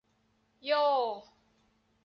[0.67, 0.77] โย่